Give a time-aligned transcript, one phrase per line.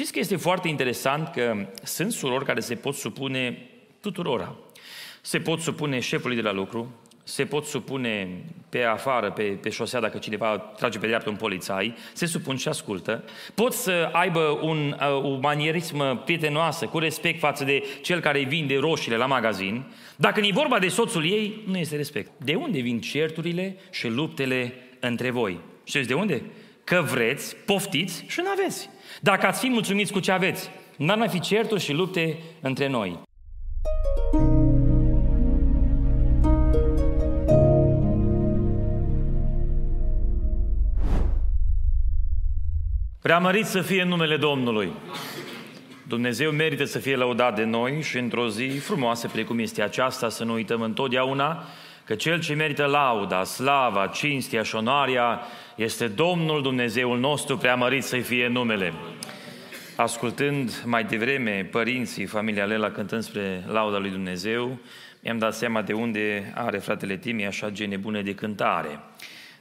[0.00, 3.68] Știți că este foarte interesant că sunt surori care se pot supune
[4.00, 4.56] tuturora.
[5.20, 10.00] Se pot supune șefului de la lucru, se pot supune pe afară, pe, pe șosea,
[10.00, 13.24] dacă cineva trage pe dreapta un polițai, se supun și ascultă.
[13.54, 18.44] Pot să aibă un, uh, o manierismă prietenoasă, cu respect față de cel care îi
[18.44, 19.84] vinde roșiile la magazin.
[20.16, 22.30] Dacă e vorba de soțul ei, nu este respect.
[22.36, 25.58] De unde vin certurile și luptele între voi?
[25.84, 26.42] Știți de unde?
[26.84, 28.88] Că vreți, poftiți și nu aveți.
[29.20, 33.18] Dacă ați fi mulțumiți cu ce aveți, n-ar mai fi certuri și lupte între noi.
[43.22, 44.92] Preamărit să fie numele Domnului.
[46.08, 50.44] Dumnezeu merită să fie lăudat de noi și într-o zi frumoasă precum este aceasta să
[50.44, 51.64] nu uităm întotdeauna
[52.10, 55.40] că Cel ce merită lauda, slava, cinstia și onoarea
[55.74, 58.92] este Domnul Dumnezeul nostru, preamărit să fie numele.
[59.96, 64.78] Ascultând mai devreme părinții, familia Lela cântând spre lauda lui Dumnezeu,
[65.20, 69.00] mi-am dat seama de unde are fratele Timi așa gene bune de cântare.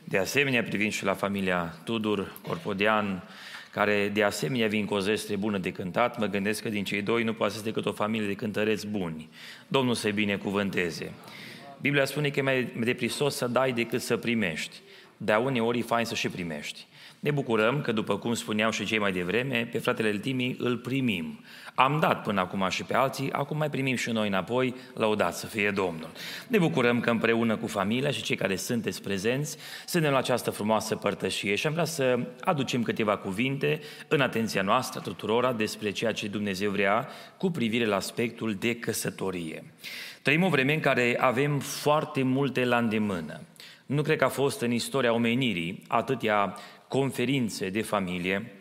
[0.03, 3.23] De asemenea, privind și la familia Tudor, Corpodian,
[3.71, 7.01] care de asemenea vin cu o zestre bună de cântat, mă gândesc că din cei
[7.01, 9.29] doi nu poate să decât o familie de cântăreți buni.
[9.67, 11.13] Domnul să-i binecuvânteze.
[11.81, 14.75] Biblia spune că e mai de prisos să dai decât să primești.
[15.17, 16.87] Dar uneori e fain să și primești.
[17.19, 21.43] Ne bucurăm că, după cum spuneau și cei mai devreme, pe fratele Timi îl primim.
[21.75, 25.45] Am dat până acum și pe alții, acum mai primim și noi înapoi, lăudat să
[25.45, 26.09] fie Domnul.
[26.47, 30.95] Ne bucurăm că împreună cu familia și cei care sunteți prezenți, suntem la această frumoasă
[30.95, 36.27] părtășie și am vrea să aducem câteva cuvinte în atenția noastră tuturora despre ceea ce
[36.27, 37.07] Dumnezeu vrea
[37.37, 39.63] cu privire la aspectul de căsătorie.
[40.21, 43.41] Trăim o vreme în care avem foarte multe la îndemână.
[43.85, 46.55] Nu cred că a fost în istoria omenirii atâtea
[46.87, 48.51] conferințe de familie,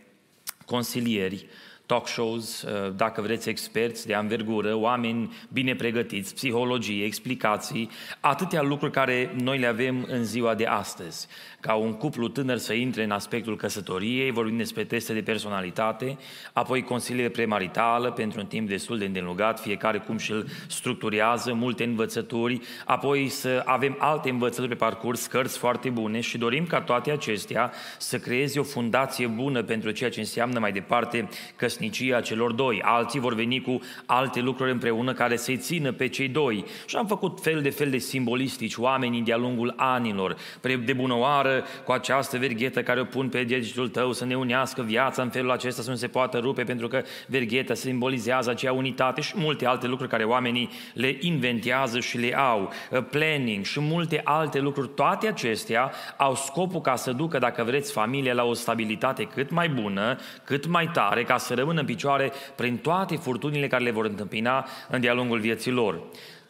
[0.67, 1.47] consilieri,
[1.87, 8.93] talk shows, uh, dacă vreți experți de anvergură, oameni bine pregătiți, psihologie, explicații, atâtea lucruri
[8.93, 11.29] care noi le avem în ziua de astăzi
[11.69, 16.19] ca un cuplu tânăr să intre în aspectul căsătoriei, vorbim despre teste de personalitate,
[16.53, 22.61] apoi consiliere premaritală pentru un timp destul de îndelungat, fiecare cum și-l structurează, multe învățături,
[22.85, 27.73] apoi să avem alte învățături pe parcurs, cărți foarte bune și dorim ca toate acestea
[27.99, 32.81] să creeze o fundație bună pentru ceea ce înseamnă mai departe căsnicia celor doi.
[32.85, 36.65] Alții vor veni cu alte lucruri împreună care să-i țină pe cei doi.
[36.87, 40.37] Și am făcut fel de fel de simbolistici, oamenii de-a lungul anilor,
[40.85, 44.37] de bună oară, afară cu această verghetă care o pun pe degetul tău să ne
[44.37, 48.73] unească viața în felul acesta să nu se poată rupe pentru că vergheta simbolizează acea
[48.73, 53.81] unitate și multe alte lucruri care oamenii le inventează și le au, uh, planning și
[53.81, 58.53] multe alte lucruri, toate acestea au scopul ca să ducă, dacă vreți, familia la o
[58.53, 63.67] stabilitate cât mai bună, cât mai tare, ca să rămână în picioare prin toate furtunile
[63.67, 66.01] care le vor întâmpina în de-a lungul vieții lor.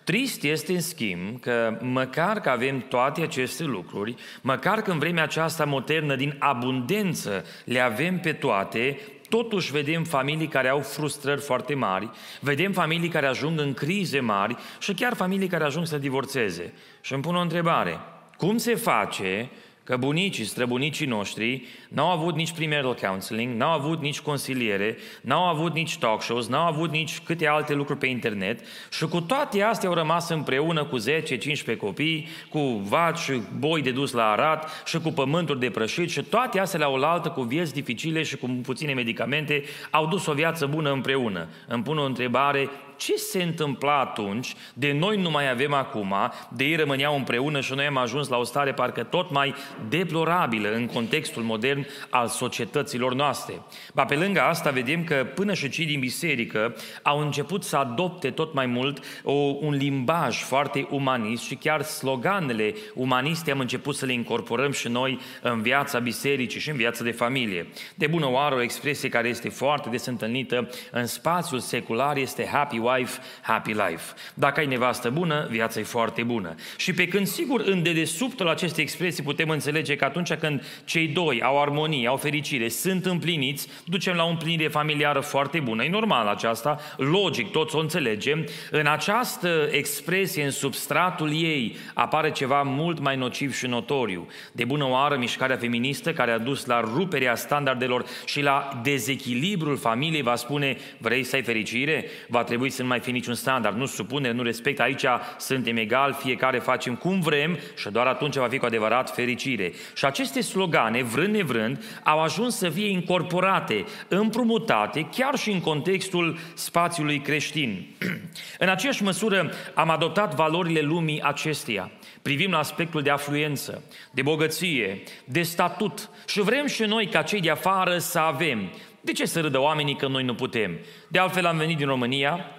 [0.08, 5.22] Trist este, în schimb, că măcar că avem toate aceste lucruri, măcar că în vremea
[5.22, 8.98] aceasta modernă din abundență le avem pe toate,
[9.28, 12.10] totuși vedem familii care au frustrări foarte mari,
[12.40, 16.72] vedem familii care ajung în crize mari și chiar familii care ajung să divorțeze.
[17.00, 17.98] Și îmi pun o întrebare.
[18.36, 19.50] Cum se face
[19.88, 25.74] că bunicii, străbunicii noștri n-au avut nici premarital counseling, n-au avut nici consiliere, n-au avut
[25.74, 28.60] nici talk shows, n-au avut nici câte alte lucruri pe internet
[28.90, 34.12] și cu toate astea au rămas împreună cu 10-15 copii, cu vaci, boi de dus
[34.12, 38.22] la arat și cu pământuri de prășit și toate astea la oaltă cu vieți dificile
[38.22, 41.48] și cu puține medicamente au dus o viață bună împreună.
[41.66, 46.14] Îmi pun o întrebare, ce se întâmpla atunci, de noi nu mai avem acum,
[46.48, 49.54] de ei rămâneau împreună și noi am ajuns la o stare parcă tot mai
[49.88, 53.54] deplorabilă în contextul modern al societăților noastre.
[53.94, 58.30] Ba pe lângă asta vedem că până și cei din biserică au început să adopte
[58.30, 64.06] tot mai mult o, un limbaj foarte umanist și chiar sloganele umaniste am început să
[64.06, 67.66] le incorporăm și noi în viața bisericii și în viața de familie.
[67.94, 72.78] De bună oară, o expresie care este foarte des întâlnită în spațiul secular este happy
[72.94, 74.14] wife, happy life.
[74.34, 76.54] Dacă ai nevastă bună, viața e foarte bună.
[76.76, 81.42] Și pe când, sigur, în dedesubtul acestei expresii putem înțelege că atunci când cei doi
[81.42, 85.84] au armonie, au fericire, sunt împliniți, ducem la o împlinire familiară foarte bună.
[85.84, 88.46] E normal aceasta, logic, toți o înțelegem.
[88.70, 94.26] În această expresie, în substratul ei, apare ceva mult mai nociv și notoriu.
[94.52, 100.22] De bună oară, mișcarea feministă care a dus la ruperea standardelor și la dezechilibrul familiei
[100.22, 102.04] va spune, vrei să ai fericire?
[102.28, 105.04] Va trebui să să nu mai fie niciun standard, nu supune, nu respect, aici
[105.38, 109.72] suntem egali, fiecare facem cum vrem și doar atunci va fi cu adevărat fericire.
[109.94, 116.38] Și aceste slogane, vrând nevrând, au ajuns să fie incorporate, împrumutate, chiar și în contextul
[116.54, 117.86] spațiului creștin.
[118.64, 121.90] în aceeași măsură am adoptat valorile lumii acesteia.
[122.22, 127.40] Privim la aspectul de afluență, de bogăție, de statut și vrem și noi ca cei
[127.40, 128.70] de afară să avem.
[129.00, 130.78] De ce să râdă oamenii că noi nu putem?
[131.08, 132.57] De altfel am venit din România,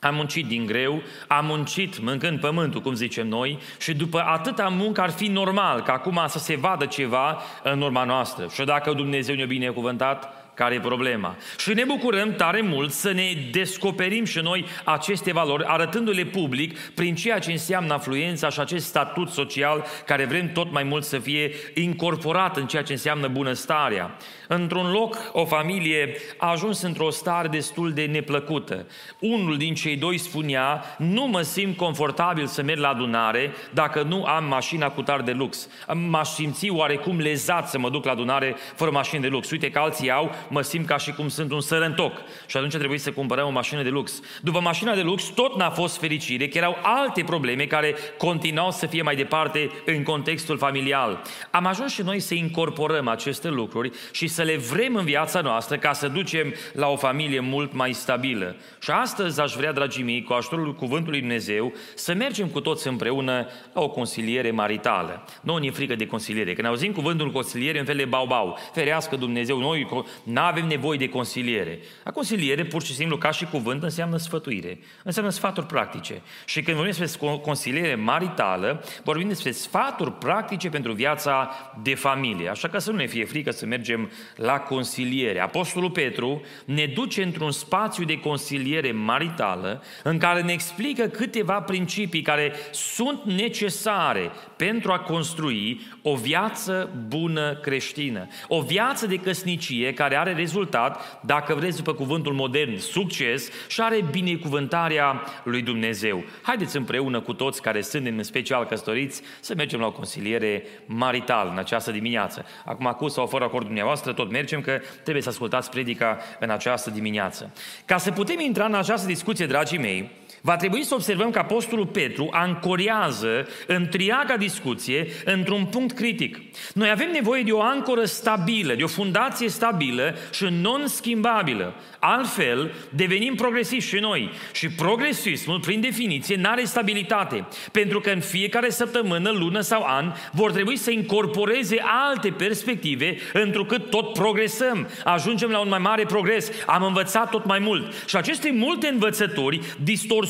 [0.00, 5.00] am muncit din greu, am muncit mâncând pământul, cum zicem noi, și după atâta muncă
[5.00, 8.48] ar fi normal ca acum să se vadă ceva în urma noastră.
[8.52, 11.36] Și dacă Dumnezeu ne-a binecuvântat, care e problema.
[11.58, 17.14] Și ne bucurăm tare mult să ne descoperim și noi aceste valori, arătându-le public prin
[17.14, 21.50] ceea ce înseamnă afluența și acest statut social care vrem tot mai mult să fie
[21.74, 24.16] incorporat în ceea ce înseamnă bunăstarea.
[24.50, 28.86] Într-un loc, o familie a ajuns într-o stare destul de neplăcută.
[29.18, 34.24] Unul din cei doi spunea, nu mă simt confortabil să merg la adunare dacă nu
[34.24, 35.68] am mașina cu tar de lux.
[35.94, 39.50] M-aș simți oarecum lezat să mă duc la adunare fără mașină de lux.
[39.50, 42.12] Uite că alții au, mă simt ca și cum sunt un sărăntoc.
[42.46, 44.20] Și atunci trebuie să cumpărăm o mașină de lux.
[44.42, 48.86] După mașina de lux, tot n-a fost fericire, că erau alte probleme care continuau să
[48.86, 51.22] fie mai departe în contextul familial.
[51.50, 55.76] Am ajuns și noi să incorporăm aceste lucruri și să le vrem în viața noastră
[55.76, 58.56] ca să ducem la o familie mult mai stabilă.
[58.80, 63.46] Și astăzi aș vrea, dragii mei, cu ajutorul Cuvântului Dumnezeu, să mergem cu toți împreună
[63.72, 65.24] la o consiliere maritală.
[65.40, 66.54] Nu ne frică de consiliere.
[66.54, 69.88] Când auzim cuvântul consiliere, în fel de bau-bau, ferească Dumnezeu, noi
[70.22, 71.78] nu avem nevoie de consiliere.
[72.04, 74.78] A consiliere, pur și simplu, ca și cuvânt, înseamnă sfătuire.
[75.04, 76.22] Înseamnă sfaturi practice.
[76.44, 81.50] Și când vorbim despre consiliere maritală, vorbim despre sfaturi practice pentru viața
[81.82, 82.48] de familie.
[82.48, 85.40] Așa că să nu ne fie frică să mergem la consiliere.
[85.40, 92.22] Apostolul Petru ne duce într-un spațiu de consiliere maritală în care ne explică câteva principii
[92.22, 98.26] care sunt necesare pentru a construi o viață bună creștină.
[98.48, 104.04] O viață de căsnicie care are rezultat, dacă vreți după cuvântul modern, succes și are
[104.10, 106.24] binecuvântarea lui Dumnezeu.
[106.42, 111.50] Haideți împreună cu toți care sunt în special căsătoriți să mergem la o consiliere maritală
[111.50, 112.44] în această dimineață.
[112.64, 116.90] Acum, cu sau fără acordul dumneavoastră, tot mergem că trebuie să ascultați predica în această
[116.90, 117.52] dimineață.
[117.84, 121.86] Ca să putem intra în această discuție, dragii mei, Va trebui să observăm că Apostolul
[121.86, 126.38] Petru ancorează întreaga discuție într-un punct critic.
[126.74, 131.74] Noi avem nevoie de o ancoră stabilă, de o fundație stabilă și non-schimbabilă.
[131.98, 134.30] Altfel, devenim progresivi și noi.
[134.52, 137.46] Și progresismul, prin definiție, nu are stabilitate.
[137.72, 141.76] Pentru că în fiecare săptămână, lună sau an, vor trebui să incorporeze
[142.08, 144.88] alte perspective, întrucât tot progresăm.
[145.04, 146.50] Ajungem la un mai mare progres.
[146.66, 148.04] Am învățat tot mai mult.
[148.06, 150.26] Și aceste multe învățături distorsionează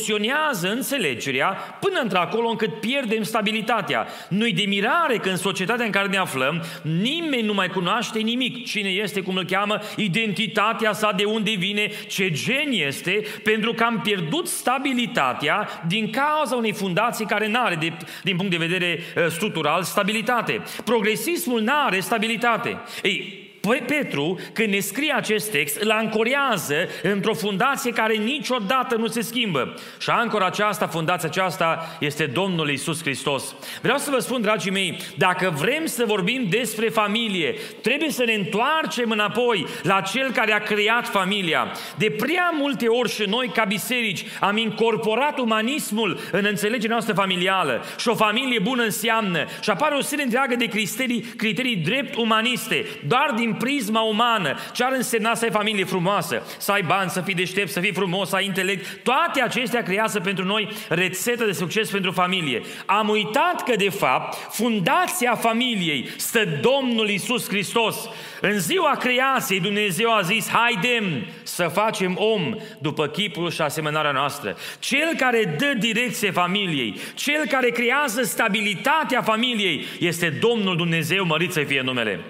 [0.62, 1.48] înțelegerea
[1.80, 4.06] până într-acolo încât pierdem stabilitatea.
[4.28, 8.66] Nu-i de mirare că în societatea în care ne aflăm, nimeni nu mai cunoaște nimic.
[8.66, 13.84] Cine este, cum îl cheamă, identitatea sa, de unde vine, ce gen este, pentru că
[13.84, 17.78] am pierdut stabilitatea din cauza unei fundații care nu are,
[18.22, 20.62] din punct de vedere uh, structural, stabilitate.
[20.84, 22.78] Progresismul nu are stabilitate.
[23.02, 23.37] Ei, Păi
[23.76, 29.74] Petru, când ne scrie acest text, îl ancorează într-o fundație care niciodată nu se schimbă.
[29.98, 33.54] Și ancora aceasta, fundația aceasta, este Domnul Isus Hristos.
[33.82, 38.32] Vreau să vă spun, dragii mei, dacă vrem să vorbim despre familie, trebuie să ne
[38.32, 41.72] întoarcem înapoi la Cel care a creat familia.
[41.96, 47.84] De prea multe ori și noi, ca biserici, am incorporat umanismul în înțelegerea noastră familială.
[47.98, 49.46] Și o familie bună înseamnă.
[49.60, 54.56] Și apare o serie întreagă de criterii, criterii drept umaniste, doar din prisma umană.
[54.72, 57.92] Ce ar însemna să ai familie frumoasă, să ai bani, să fii deștept, să fii
[57.92, 59.02] frumos, să ai intelect.
[59.02, 62.62] Toate acestea creează pentru noi rețetă de succes pentru familie.
[62.86, 68.08] Am uitat că, de fapt, fundația familiei stă Domnul Isus Hristos.
[68.40, 74.56] În ziua creației Dumnezeu a zis, haidem să facem om după chipul și asemănarea noastră.
[74.78, 81.60] Cel care dă direcție familiei, cel care creează stabilitatea familiei, este Domnul Dumnezeu, mărit să
[81.60, 82.20] fie numele.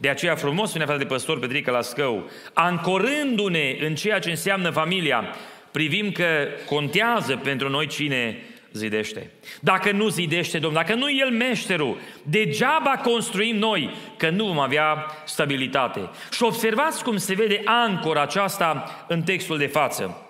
[0.00, 4.70] De aceea frumos spune frate de păstor Petrică la Scău, ancorându-ne în ceea ce înseamnă
[4.70, 5.34] familia,
[5.70, 9.30] privim că contează pentru noi cine zidește.
[9.60, 15.06] Dacă nu zidește Domnul, dacă nu El meșterul, degeaba construim noi, că nu vom avea
[15.24, 16.08] stabilitate.
[16.32, 20.26] Și observați cum se vede ancora aceasta în textul de față.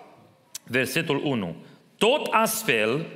[0.65, 1.57] Versetul 1.
[1.99, 3.07] Tot astfel,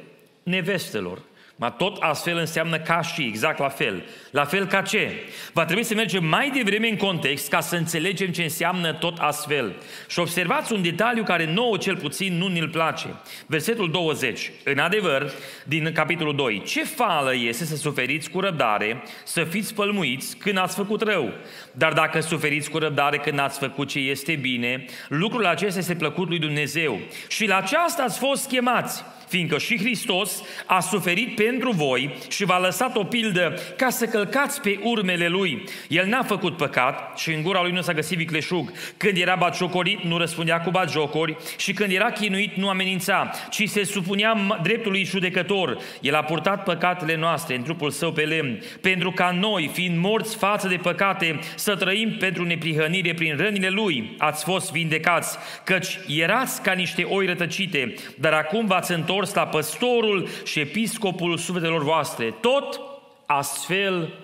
[0.43, 1.19] nevestelor,
[1.63, 4.05] Ma tot astfel înseamnă ca și, exact la fel.
[4.31, 5.11] La fel ca ce?
[5.53, 9.75] Va trebui să mergem mai devreme în context ca să înțelegem ce înseamnă tot astfel.
[10.09, 13.07] Și observați un detaliu care nouă cel puțin nu ne-l place.
[13.47, 14.51] Versetul 20.
[14.65, 15.31] În adevăr,
[15.65, 16.63] din capitolul 2.
[16.63, 21.33] Ce fală este să suferiți cu răbdare, să fiți pălmuiți când ați făcut rău.
[21.73, 26.29] Dar dacă suferiți cu răbdare când ați făcut ce este bine, lucrul acesta este plăcut
[26.29, 26.99] lui Dumnezeu.
[27.29, 32.59] Și la aceasta ați fost chemați fiindcă și Hristos a suferit pentru voi și v-a
[32.59, 35.65] lăsat o pildă ca să călcați pe urmele Lui.
[35.89, 38.73] El n-a făcut păcat și în gura Lui nu s-a găsit vicleșug.
[38.97, 43.85] Când era batjocorit, nu răspundea cu batjocori și când era chinuit, nu amenința, ci se
[43.85, 45.79] supunea dreptului judecător.
[46.01, 50.37] El a purtat păcatele noastre în trupul său pe lemn, pentru ca noi, fiind morți
[50.37, 54.15] față de păcate, să trăim pentru neprihănire prin rănile Lui.
[54.19, 59.51] Ați fost vindecați, căci erați ca niște oi rătăcite, dar acum v-ați întors întors la
[59.59, 62.81] păstorul și episcopul sufletelor voastre, tot
[63.27, 64.15] astfel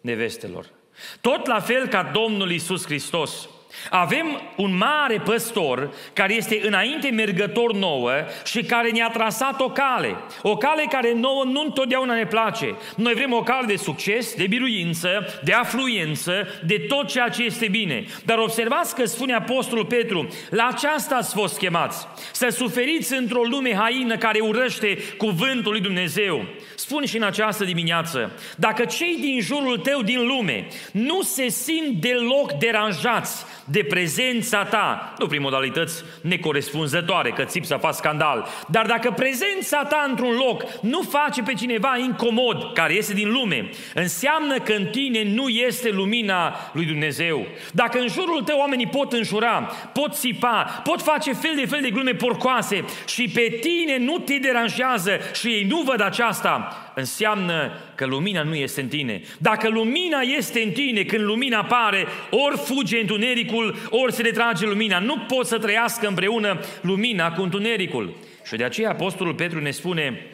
[0.00, 0.66] nevestelor.
[1.20, 3.48] Tot la fel ca Domnul Isus Hristos.
[3.90, 8.12] Avem un mare păstor care este înainte mergător nouă
[8.44, 10.16] și care ne-a trasat o cale.
[10.42, 12.76] O cale care nouă nu întotdeauna ne place.
[12.96, 17.68] Noi vrem o cale de succes, de biruință, de afluență, de tot ceea ce este
[17.68, 18.04] bine.
[18.24, 22.06] Dar observați că spune Apostolul Petru, la aceasta ați fost chemați.
[22.32, 26.44] Să suferiți într-o lume haină care urăște cuvântul lui Dumnezeu.
[26.74, 32.00] Spune și în această dimineață, dacă cei din jurul tău din lume nu se simt
[32.00, 38.86] deloc deranjați de prezența ta, nu prin modalități necorespunzătoare, că țip să faci scandal, dar
[38.86, 44.58] dacă prezența ta într-un loc nu face pe cineva incomod, care este din lume, înseamnă
[44.58, 47.46] că în tine nu este lumina lui Dumnezeu.
[47.72, 51.90] Dacă în jurul tău oamenii pot înjura, pot țipa, pot face fel de fel de
[51.90, 58.06] glume porcoase și pe tine nu te deranjează și ei nu văd aceasta, înseamnă că
[58.06, 59.22] lumina nu este în tine.
[59.38, 64.98] Dacă lumina este în tine, când lumina apare, ori fuge întunericul, ori se retrage lumina.
[64.98, 68.14] Nu pot să trăiască împreună lumina cu întunericul.
[68.44, 70.26] Și de aceea Apostolul Petru ne spune,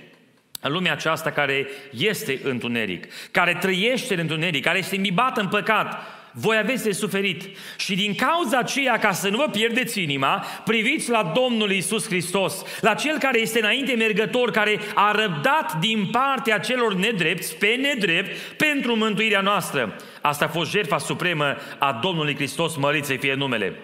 [0.60, 6.19] în lumea aceasta care este întuneric, care trăiește în întuneric, care este imbibată în păcat,
[6.32, 7.56] voi aveți de suferit.
[7.76, 12.64] Și din cauza aceea, ca să nu vă pierdeți inima, priviți la Domnul Isus Hristos,
[12.80, 18.37] la Cel care este înainte mergător, care a răbdat din partea celor nedrepți pe nedrept
[18.56, 19.96] pentru mântuirea noastră.
[20.20, 23.75] Asta a fost jertfa supremă a Domnului Hristos, mărit să fie numele.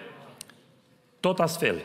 [1.19, 1.75] Tot astfel,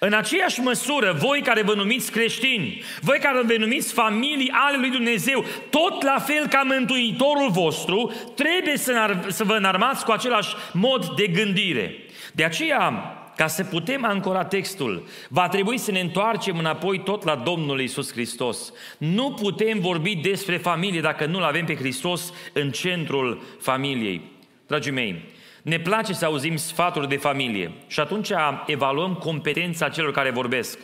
[0.00, 4.90] în aceeași măsură, voi care vă numiți creștini, voi care vă numiți familii ale lui
[4.90, 11.14] Dumnezeu, tot la fel ca Mântuitorul vostru, trebuie să, să vă înarmați cu același mod
[11.16, 11.96] de gândire.
[12.32, 17.36] De aceea, ca să putem ancora textul, va trebui să ne întoarcem înapoi tot la
[17.36, 18.72] Domnul Isus Hristos.
[18.98, 24.20] Nu putem vorbi despre familie dacă nu-L avem pe Hristos în centrul familiei.
[24.66, 25.22] Dragii mei,
[25.62, 28.30] ne place să auzim sfaturi de familie și atunci
[28.66, 30.78] evaluăm competența celor care vorbesc.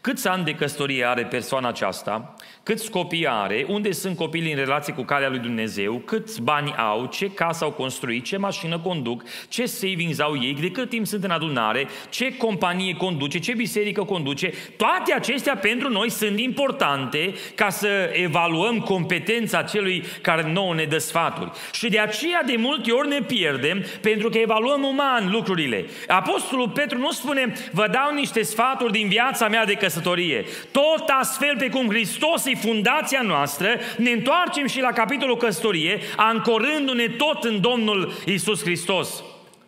[0.00, 2.34] Câți ani de căsătorie are persoana aceasta?
[2.62, 7.06] câți copii are, unde sunt copiii în relație cu calea lui Dumnezeu, câți bani au,
[7.06, 11.24] ce casă au construit, ce mașină conduc, ce savings au ei, de cât timp sunt
[11.24, 14.52] în adunare, ce companie conduce, ce biserică conduce.
[14.76, 20.98] Toate acestea pentru noi sunt importante ca să evaluăm competența celui care nouă ne dă
[20.98, 21.50] sfaturi.
[21.72, 25.84] Și de aceea de multe ori ne pierdem pentru că evaluăm uman lucrurile.
[26.08, 30.44] Apostolul Petru nu spune, vă dau niște sfaturi din viața mea de căsătorie.
[30.70, 37.06] Tot astfel pe cum Hristos îi fundația noastră, ne întoarcem și la capitolul căsătorie, ancorându-ne
[37.06, 39.22] tot în Domnul Isus Hristos.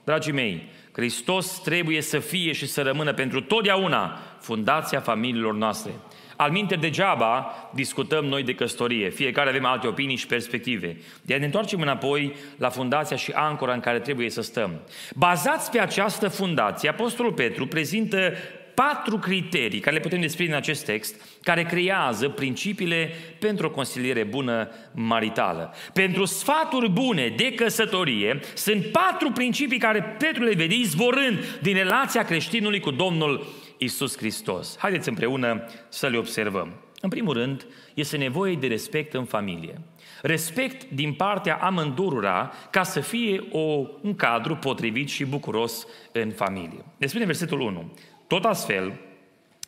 [0.05, 5.91] Dragii mei, Hristos trebuie să fie și să rămână pentru totdeauna fundația familiilor noastre.
[6.37, 9.09] Al minte degeaba discutăm noi de căsătorie.
[9.09, 10.97] Fiecare avem alte opinii și perspective.
[11.23, 14.71] De a ne întoarcem înapoi la fundația și ancora în care trebuie să stăm.
[15.15, 18.33] Bazați pe această fundație, Apostolul Petru prezintă
[18.75, 24.23] patru criterii care le putem desprinde în acest text, care creează principiile pentru o consiliere
[24.23, 25.75] bună maritală.
[25.93, 32.25] Pentru sfaturi bune de căsătorie, sunt patru principii care Petru le vede izvorând din relația
[32.25, 33.47] creștinului cu Domnul
[33.79, 34.77] Isus Hristos.
[34.79, 36.73] Haideți împreună să le observăm.
[37.01, 39.81] În primul rând, este nevoie de respect în familie.
[40.23, 46.85] Respect din partea amândurura ca să fie o, un cadru potrivit și bucuros în familie.
[46.97, 47.93] Ne spune versetul 1.
[48.33, 49.01] Tot astfel,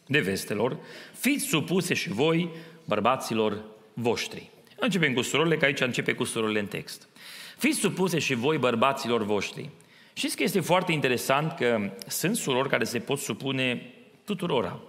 [0.07, 0.77] de vestelor,
[1.13, 2.51] fiți supuse și voi
[2.85, 4.51] bărbaților voștri.
[4.77, 7.09] Începem cu surorile, că aici începe cu surorile în text.
[7.57, 9.71] Fiți supuse și voi bărbaților voștri.
[10.13, 13.93] Știți că este foarte interesant că sunt surori care se pot supune
[14.25, 14.81] tuturora.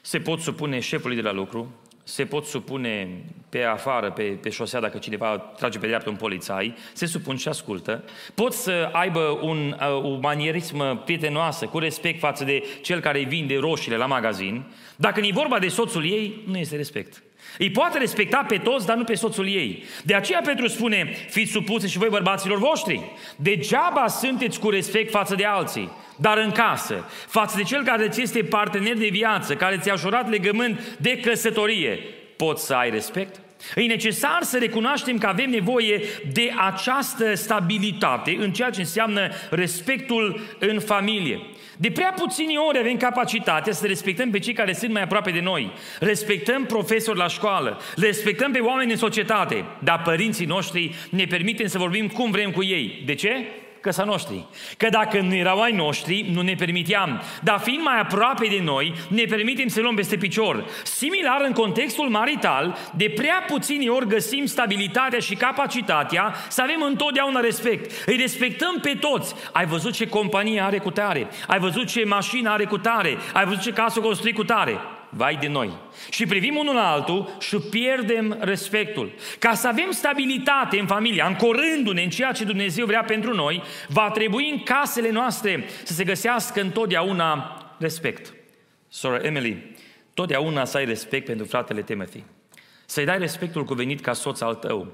[0.00, 1.74] Se pot supune șefului de la lucru,
[2.10, 6.74] se pot supune pe afară, pe, pe șosea, dacă cineva trage pe dreapta un polițai,
[6.92, 8.04] se supun și ascultă.
[8.34, 13.24] Pot să aibă un, uh, o manierism prietenoasă, cu respect față de cel care îi
[13.24, 14.64] vinde roșiile la magazin.
[14.96, 17.22] Dacă e vorba de soțul ei, nu este respect.
[17.58, 19.84] Îi poate respecta pe toți, dar nu pe soțul ei.
[20.04, 23.00] De aceea Petru spune, fiți supuse și voi bărbaților voștri.
[23.36, 28.22] Degeaba sunteți cu respect față de alții, dar în casă, față de cel care ți
[28.22, 31.98] este partener de viață, care ți-a jurat legământ de căsătorie,
[32.36, 33.40] poți să ai respect?
[33.74, 36.00] E necesar să recunoaștem că avem nevoie
[36.32, 41.40] de această stabilitate în ceea ce înseamnă respectul în familie.
[41.80, 45.40] De prea puțini ori avem capacitatea să respectăm pe cei care sunt mai aproape de
[45.40, 45.72] noi.
[46.00, 51.78] Respectăm profesori la școală, respectăm pe oameni în societate, dar părinții noștri ne permitem să
[51.78, 53.02] vorbim cum vrem cu ei.
[53.06, 53.46] De ce?
[53.80, 54.46] Că să noștri.
[54.76, 57.22] Că dacă nu erau ai noștri, nu ne permiteam.
[57.42, 60.64] Dar fiind mai aproape de noi, ne permitem să luăm peste picior.
[60.84, 67.40] Similar, în contextul marital, de prea puțini ori găsim stabilitatea și capacitatea să avem întotdeauna
[67.40, 68.06] respect.
[68.06, 69.34] Îi respectăm pe toți.
[69.52, 73.44] Ai văzut ce companie are cu tare, ai văzut ce mașină are cu tare, ai
[73.44, 74.80] văzut ce casă construit cu tare
[75.10, 75.70] vai de noi.
[76.10, 79.12] Și privim unul la altul și pierdem respectul.
[79.38, 84.10] Ca să avem stabilitate în familie, ancorându-ne în ceea ce Dumnezeu vrea pentru noi, va
[84.10, 88.34] trebui în casele noastre să se găsească întotdeauna respect.
[88.88, 89.76] Sora Emily,
[90.14, 92.24] totdeauna să ai respect pentru fratele Timothy.
[92.86, 94.92] Să-i dai respectul cuvenit ca soț al tău.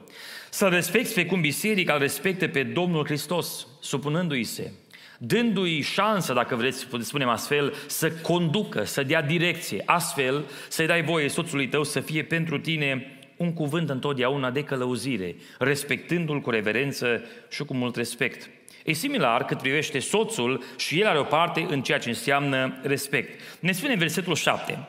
[0.51, 4.73] Să-l respecti pe cum biserica îl respecte pe Domnul Hristos, supunându-i se
[5.19, 9.83] dându-i șansă, dacă vreți să spunem astfel, să conducă, să dea direcție.
[9.85, 15.37] Astfel, să-i dai voie soțului tău să fie pentru tine un cuvânt întotdeauna de călăuzire,
[15.59, 18.51] respectându-l cu reverență și cu mult respect.
[18.85, 23.41] E similar cât privește soțul și el are o parte în ceea ce înseamnă respect.
[23.61, 24.89] Ne spune în versetul 7,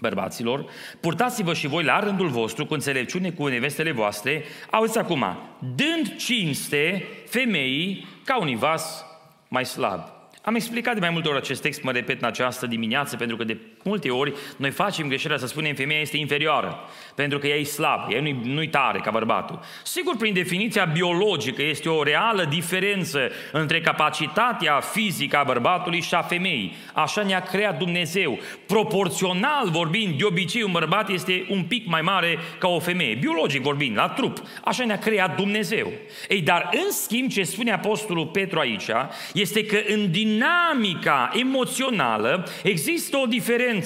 [0.00, 0.64] Bărbaților,
[1.00, 5.24] purtați-vă și voi la rândul vostru cu înțelepciune cu nevestele voastre, auzi acum,
[5.74, 9.07] dând cinste femeii ca un vas
[9.48, 10.00] mai slab.
[10.42, 13.44] Am explicat de mai multe ori acest text, mă repet în această dimineață, pentru că
[13.44, 16.78] de multe ori noi facem greșeala să spunem femeia este inferioară,
[17.14, 19.60] pentru că ea e slabă, ea nu-i, nu tare ca bărbatul.
[19.84, 26.22] Sigur, prin definiția biologică este o reală diferență între capacitatea fizică a bărbatului și a
[26.22, 26.76] femeii.
[26.92, 28.38] Așa ne-a creat Dumnezeu.
[28.66, 33.62] Proporțional vorbind, de obicei un bărbat este un pic mai mare ca o femeie, biologic
[33.62, 34.42] vorbind, la trup.
[34.64, 35.92] Așa ne-a creat Dumnezeu.
[36.28, 38.88] Ei, dar în schimb ce spune Apostolul Petru aici,
[39.32, 43.77] este că în dinamica emoțională există o diferență.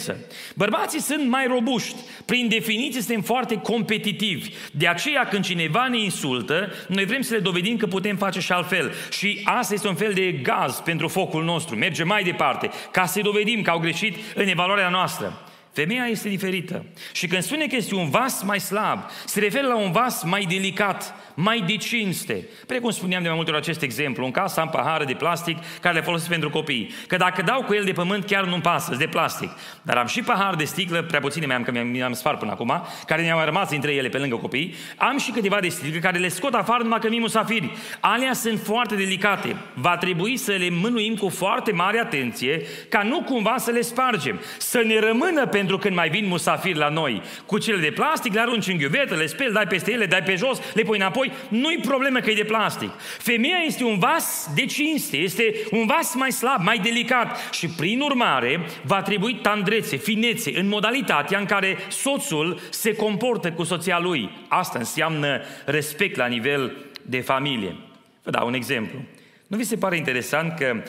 [0.55, 4.50] Bărbații sunt mai robuști, prin definiție suntem foarte competitivi.
[4.72, 8.52] De aceea când cineva ne insultă, noi vrem să le dovedim că putem face și
[8.52, 8.92] altfel.
[9.11, 11.76] Și asta este un fel de gaz pentru focul nostru.
[11.76, 15.46] Merge mai departe, ca să dovedim că au greșit în evaluarea noastră.
[15.72, 16.85] Femeia este diferită.
[17.12, 20.46] Și când spune că este un vas mai slab, se referă la un vas mai
[20.48, 22.49] delicat, mai de cinste.
[22.66, 25.95] Precum spuneam de mai multe ori acest exemplu, în casă am pahare de plastic care
[25.95, 26.90] le folosesc pentru copii.
[27.07, 29.51] Că dacă dau cu el de pământ, chiar nu-mi pasă, de plastic.
[29.83, 33.23] Dar am și pahar de sticlă, prea puține mi-am, că mi-am spart până acum, care
[33.23, 34.75] mi-au rămas între ele pe lângă copii.
[34.97, 37.71] Am și câteva de sticlă care le scot afară numai că mi musafiri.
[38.01, 39.57] Alea sunt foarte delicate.
[39.75, 44.40] Va trebui să le mânuim cu foarte mare atenție, ca nu cumva să le spargem.
[44.59, 47.23] Să ne rămână pentru când mai vin musafiri la noi.
[47.47, 50.35] Cu cele de plastic le arunci în ghiuvetă, le speli, dai peste ele, dai pe
[50.35, 52.90] jos, le pui înapoi apoi nu-i problemă că e de plastic.
[53.18, 58.00] Femeia este un vas de cinste, este un vas mai slab, mai delicat și prin
[58.00, 64.30] urmare va trebui tandrețe, finețe în modalitatea în care soțul se comportă cu soția lui.
[64.48, 67.76] Asta înseamnă respect la nivel de familie.
[68.22, 68.98] Vă dau un exemplu.
[69.46, 70.82] Nu vi se pare interesant că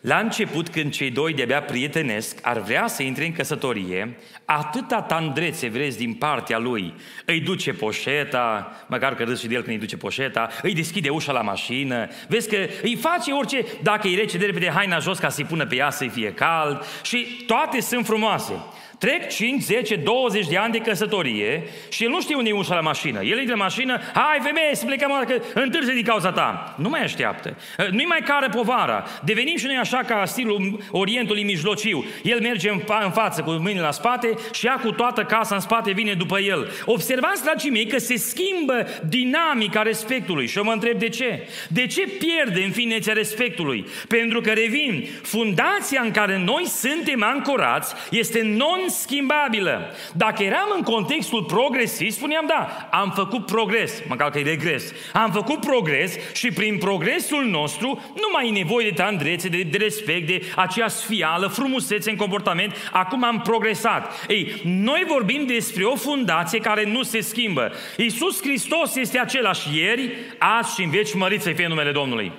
[0.00, 5.68] la început, când cei doi de-abia prietenesc ar vrea să intre în căsătorie, atâta tandrețe
[5.68, 6.94] vreți din partea lui.
[7.24, 11.08] Îi duce poșeta, măcar că râs și de el când îi duce poșeta, îi deschide
[11.08, 15.18] ușa la mașină, vezi că îi face orice, dacă îi rece de repede haina jos
[15.18, 18.52] ca să-i pună pe ea să-i fie cald și toate sunt frumoase.
[19.00, 22.74] Trec 5, 10, 20 de ani de căsătorie și el nu știe unde e ușa
[22.74, 23.22] la mașină.
[23.22, 26.74] El intră în mașină, hai femeie să plecăm, că întârzi din cauza ta.
[26.78, 27.56] Nu mai așteaptă.
[27.90, 29.04] Nu-i mai care povara.
[29.24, 32.04] Devenim și noi așa ca stilul Orientului Mijlociu.
[32.22, 35.54] El merge în, fa- în față cu mâinile la spate și ea cu toată casa
[35.54, 36.70] în spate vine după el.
[36.84, 40.46] Observați, dragii mei, că se schimbă dinamica respectului.
[40.46, 41.48] Și eu mă întreb de ce.
[41.68, 43.86] De ce pierde în finețea respectului?
[44.08, 49.94] Pentru că revin, fundația în care noi suntem ancorați este non non-schimbabilă.
[50.12, 54.92] Dacă eram în contextul progresist, spuneam, da, am făcut progres, măcar că e regres.
[55.12, 59.76] Am făcut progres și prin progresul nostru nu mai e nevoie de tandrețe, de, de
[59.76, 62.90] respect, de aceea sfială, frumusețe în comportament.
[62.92, 64.26] Acum am progresat.
[64.28, 67.72] Ei, noi vorbim despre o fundație care nu se schimbă.
[67.96, 72.32] Iisus Hristos este același ieri, azi și în veci mărit să fie numele Domnului.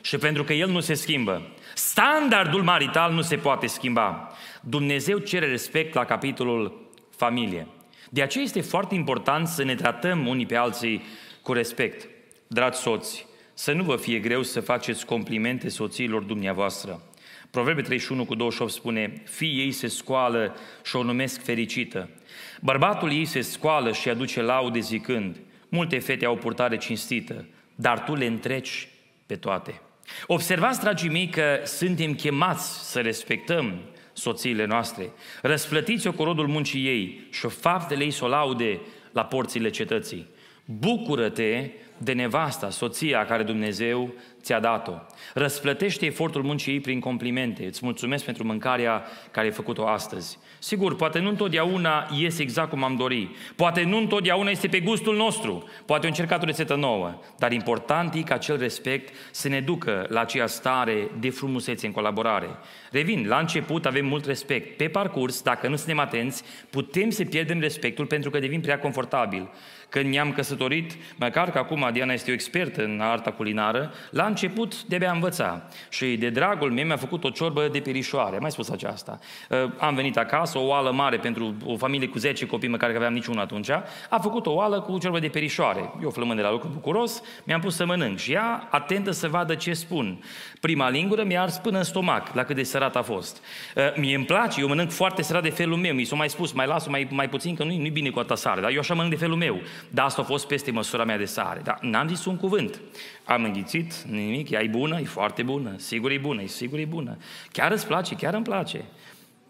[0.00, 1.42] Și pentru că El nu se schimbă,
[1.74, 4.32] standardul marital nu se poate schimba.
[4.62, 7.66] Dumnezeu cere respect la capitolul familie.
[8.10, 11.02] De aceea este foarte important să ne tratăm unii pe alții
[11.42, 12.08] cu respect.
[12.46, 17.02] Dragi soți, să nu vă fie greu să faceți complimente soțiilor dumneavoastră.
[17.50, 22.10] Proverbe 31 cu 28 spune, fiii ei se scoală și o numesc fericită.
[22.60, 25.36] Bărbatul ei se scoală și aduce laude zicând,
[25.68, 28.88] multe fete au purtare cinstită, dar tu le întreci
[29.26, 29.80] pe toate.
[30.26, 33.80] Observați, dragii mei, că suntem chemați să respectăm
[34.18, 35.12] soțiile noastre.
[35.42, 38.80] Răsplătiți-o cu rodul muncii ei și faptele ei să o laude
[39.12, 40.26] la porțile cetății.
[40.64, 44.92] Bucură-te de nevasta, soția care Dumnezeu ți-a dat-o.
[45.34, 47.66] Răsplătește efortul muncii ei prin complimente.
[47.66, 50.38] Îți mulțumesc pentru mâncarea care ai făcut-o astăzi.
[50.58, 53.30] Sigur, poate nu întotdeauna iese exact cum am dori.
[53.56, 55.68] Poate nu întotdeauna este pe gustul nostru.
[55.86, 57.20] Poate o încercat o rețetă nouă.
[57.38, 61.92] Dar important e ca acel respect să ne ducă la aceea stare de frumusețe în
[61.92, 62.48] colaborare.
[62.90, 64.76] Revin, la început avem mult respect.
[64.76, 69.48] Pe parcurs, dacă nu suntem atenți, putem să pierdem respectul pentru că devin prea confortabil.
[69.88, 74.84] Când ne-am căsătorit, măcar că acum Diana este o expertă în arta culinară, la început
[74.84, 75.62] de-abia învăța.
[75.88, 78.34] Și de dragul meu mi-a făcut o ciorbă de perișoare.
[78.34, 79.18] Am mai spus aceasta.
[79.48, 82.96] Uh, am venit acasă, o oală mare pentru o familie cu 10 copii, măcar că
[82.96, 83.70] aveam niciunul atunci.
[84.08, 85.92] A făcut o oală cu ciorbă de perișoare.
[86.02, 88.18] Eu flămând de la lucru bucuros, mi-am pus să mănânc.
[88.18, 90.22] Și ea, atentă să vadă ce spun.
[90.60, 93.42] Prima lingură mi-a ars până în stomac, la cât de sărat a fost.
[93.76, 95.94] Uh, mie îmi place, eu mănânc foarte sărat de felul meu.
[95.94, 98.34] Mi s-a mai spus, mai las mai, mai puțin, că nu-i, nu bine cu atâta
[98.34, 98.60] sare.
[98.60, 99.60] Dar eu așa mănânc de felul meu.
[99.90, 101.60] Dar asta a fost peste măsura mea de sare.
[101.64, 102.80] Dar n-am zis un cuvânt.
[103.24, 106.84] Am înghițit, nimic, ea e bună, e foarte bună, sigur e bună, e sigur e
[106.84, 107.16] bună.
[107.52, 108.84] Chiar îți place, chiar îmi place.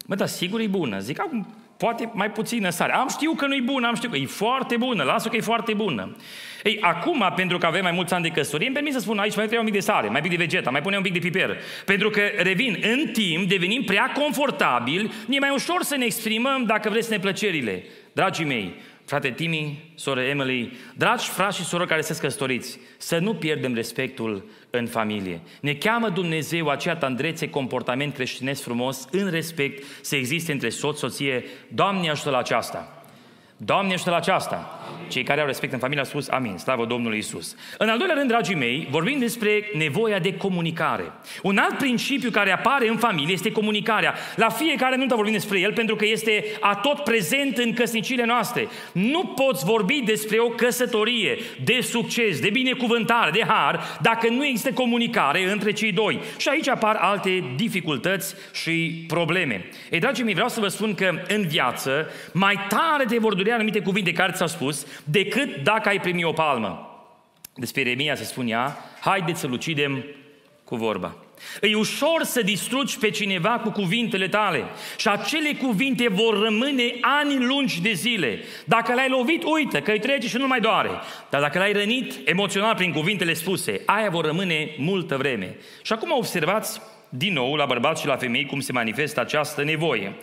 [0.05, 0.99] Mă, dar sigur e bună.
[0.99, 2.93] Zic, acum, poate mai puțină sare.
[2.93, 5.73] Am știu că nu-i bună, am știu că e foarte bună, lasă că e foarte
[5.73, 6.15] bună.
[6.63, 9.35] Ei, acum, pentru că avem mai mulți ani de căsătorie, îmi permis să spun aici
[9.35, 11.19] mai trebuie un pic de sare, mai pic de vegeta, mai pune un pic de
[11.19, 11.57] piper.
[11.85, 16.89] Pentru că, revin, în timp devenim prea confortabili, e mai ușor să ne exprimăm dacă
[16.89, 17.83] vreți neplăcerile.
[18.13, 18.75] Dragii mei,
[19.09, 24.49] frate Timi, soră Emily, dragi frați și sorori care sunteți căsătoriți, să nu pierdem respectul
[24.69, 25.41] în familie.
[25.61, 31.43] Ne cheamă Dumnezeu aceea tandrețe, comportament creștinesc frumos, în respect, să existe între soț, soție.
[31.67, 33.03] Doamne ajută la aceasta!
[33.57, 34.78] Doamne ajută la aceasta!
[35.07, 37.55] Cei care au respect în familie au spus amin, slavă Domnului Isus.
[37.77, 41.11] În al doilea rând, dragii mei, vorbim despre nevoia de comunicare.
[41.41, 44.13] Un alt principiu care apare în familie este comunicarea.
[44.35, 48.67] La fiecare nu vorbim despre el pentru că este atot prezent în căsnicile noastre.
[48.91, 54.71] Nu poți vorbi despre o căsătorie de succes, de binecuvântare, de har, dacă nu există
[54.71, 56.19] comunicare între cei doi.
[56.37, 59.69] Și aici apar alte dificultăți și probleme.
[59.91, 63.51] Ei, dragii mei, vreau să vă spun că în viață mai tare te vor duri
[63.51, 66.83] anumite cuvinte care ți-au spus decât dacă ai primi o palmă.
[67.55, 70.05] Despre Ieremia se spunea, haideți să-l ucidem
[70.63, 71.15] cu vorba.
[71.61, 74.63] E ușor să distrugi pe cineva cu cuvintele tale
[74.97, 78.39] și acele cuvinte vor rămâne ani lungi de zile.
[78.65, 80.89] Dacă l-ai lovit, uite că îi trece și nu mai doare.
[81.29, 85.57] Dar dacă l-ai rănit emoțional prin cuvintele spuse, aia vor rămâne multă vreme.
[85.81, 90.15] Și acum observați din nou la bărbați și la femei cum se manifestă această nevoie.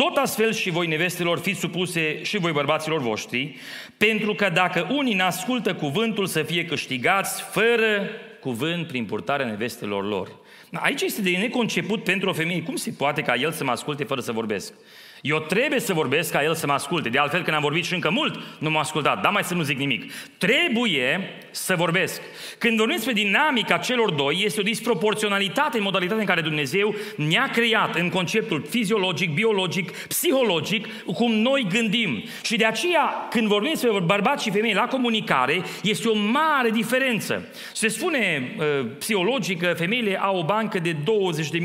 [0.00, 3.56] Tot astfel și voi nevestelor fiți supuse și voi bărbaților voștri,
[3.96, 8.10] pentru că dacă unii n-ascultă cuvântul să fie câștigați fără
[8.40, 10.36] cuvânt prin purtarea nevestelor lor.
[10.72, 12.62] Aici este de neconceput pentru o femeie.
[12.62, 14.72] Cum se poate ca el să mă asculte fără să vorbesc?
[15.20, 17.08] Eu trebuie să vorbesc ca el să mă asculte.
[17.08, 19.22] De altfel, când am vorbit și încă mult, nu m-a ascultat.
[19.22, 20.12] Dar mai să nu zic nimic.
[20.38, 22.20] Trebuie să vorbesc.
[22.58, 27.50] Când vorbim despre dinamica celor doi, este o disproporționalitate în modalitatea în care Dumnezeu ne-a
[27.52, 32.22] creat în conceptul fiziologic, biologic, psihologic, cum noi gândim.
[32.42, 37.48] Și de aceea, când vorbim despre bărbați și femei la comunicare, este o mare diferență.
[37.72, 40.96] Se spune uh, psihologic că femeile au o bancă de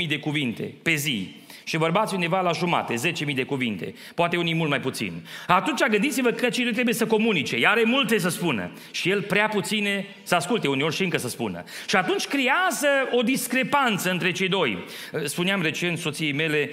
[0.01, 2.93] 20.000 de cuvinte pe zi și bărbații undeva la jumate,
[3.27, 5.25] 10.000 de cuvinte, poate unii mult mai puțin.
[5.47, 9.47] Atunci gândiți-vă că cine trebuie să comunice, ea are multe să spună și el prea
[9.47, 11.63] puține să asculte, uneori și încă să spună.
[11.87, 14.77] Și atunci creează o discrepanță între cei doi.
[15.23, 16.69] Spuneam recent soției mele,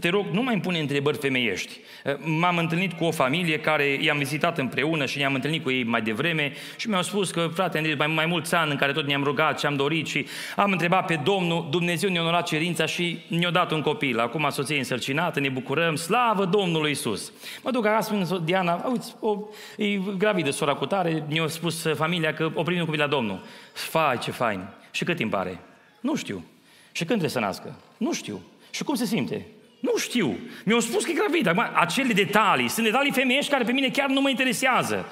[0.00, 1.78] te rog, nu mai îmi pune întrebări femeiești.
[2.18, 6.02] M-am întâlnit cu o familie care i-am vizitat împreună și ne-am întâlnit cu ei mai
[6.02, 9.24] devreme și mi-au spus că, frate, Andrei, mai, mai mulți ani în care tot ne-am
[9.24, 13.50] rugat și am dorit și am întrebat pe Domnul, Dumnezeu ne-a onorat cerința și ne-a
[13.50, 17.32] dat un copil acum soție însărcinată, ne bucurăm, slavă Domnului Isus.
[17.62, 19.38] Mă duc acasă, spun Diana, uite, o,
[19.76, 23.42] e gravidă sora cu tare, mi-a spus familia că o primim copil la Domnul.
[23.72, 24.66] Fai, ce fain.
[24.90, 25.60] Și cât timp are?
[26.00, 26.44] Nu știu.
[26.92, 27.74] Și când trebuie să nască?
[27.96, 28.40] Nu știu.
[28.70, 29.46] Și cum se simte?
[29.84, 30.38] Nu știu.
[30.64, 31.48] Mi-au spus că e gravidă.
[31.48, 35.06] Acum, acele detalii, sunt detalii femeiești care pe mine chiar nu mă interesează.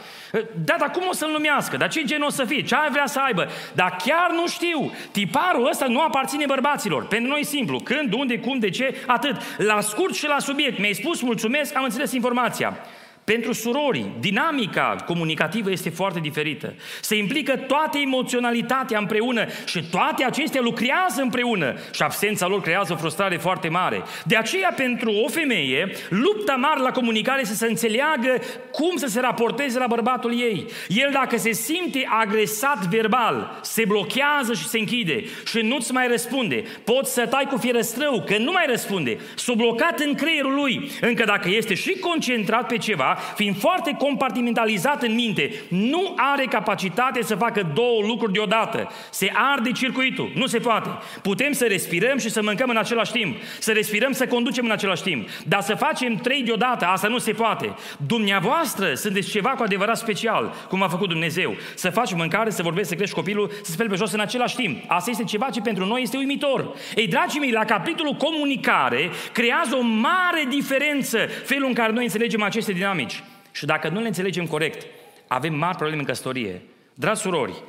[0.65, 1.77] Da, dar cum o să-l numească?
[1.77, 2.63] Dar ce gen o să fie?
[2.63, 3.49] Ce ar vrea să aibă?
[3.75, 4.93] Dar chiar nu știu.
[5.11, 7.07] Tiparul ăsta nu aparține bărbaților.
[7.07, 7.81] Pentru noi e simplu.
[7.81, 9.37] Când, unde, cum, de ce, atât.
[9.59, 10.79] La scurt și la subiect.
[10.79, 12.79] Mi-ai spus, mulțumesc, am înțeles informația.
[13.25, 16.75] Pentru surorii, dinamica comunicativă este foarte diferită.
[17.01, 22.97] Se implică toată emoționalitatea împreună și toate acestea lucrează împreună și absența lor creează o
[22.97, 24.03] frustrare foarte mare.
[24.25, 28.35] De aceea, pentru o femeie, lupta mare la comunicare să se înțeleagă
[28.73, 30.67] cum să se raporteze la bărbatul ei.
[30.89, 36.65] El, dacă se simte agresat verbal, se blochează și se închide și nu-ți mai răspunde.
[36.85, 39.19] Poți să tai cu fierăstrău, că nu mai răspunde.
[39.35, 45.03] S-a blocat în creierul lui, încă dacă este și concentrat pe ceva, fiind foarte compartimentalizat
[45.03, 48.91] în minte, nu are capacitate să facă două lucruri deodată.
[49.11, 50.31] Se arde circuitul.
[50.35, 50.89] Nu se poate.
[51.23, 53.37] Putem să respirăm și să mâncăm în același timp.
[53.59, 55.29] Să respirăm, să conducem în același timp.
[55.47, 57.75] Dar să facem trei deodată, asta nu se poate.
[58.07, 61.57] Dumneavoastră sunteți ceva cu adevărat special, cum a făcut Dumnezeu.
[61.75, 64.85] Să faci mâncare, să vorbești, să crești copilul, să speli pe jos în același timp.
[64.87, 66.75] Asta este ceva ce pentru noi este uimitor.
[66.95, 72.43] Ei, dragii mei, la capitolul comunicare creează o mare diferență felul în care noi înțelegem
[72.43, 73.23] aceste dinamici dinamici.
[73.53, 74.87] Și dacă nu le înțelegem corect,
[75.27, 76.63] avem mari probleme în căsătorie.
[76.95, 77.63] Dragi surori,